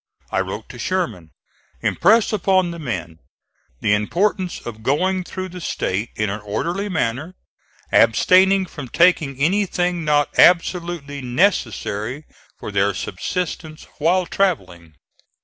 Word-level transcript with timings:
I 0.31 0.39
wrote 0.39 0.67
to 0.69 0.79
Sherman: 0.79 1.29
"Impress 1.83 2.33
upon 2.33 2.71
the 2.71 2.79
men 2.79 3.19
the 3.81 3.93
importance 3.93 4.59
of 4.65 4.81
going 4.81 5.23
through 5.23 5.49
the 5.49 5.61
State 5.61 6.09
in 6.15 6.27
an 6.31 6.39
orderly 6.39 6.89
manner, 6.89 7.35
abstaining 7.91 8.65
from 8.65 8.87
taking 8.89 9.37
anything 9.37 10.03
not 10.03 10.29
absolutely 10.39 11.21
necessary 11.21 12.25
for 12.57 12.71
their 12.71 12.95
subsistence 12.95 13.83
while 13.99 14.25
travelling. 14.25 14.95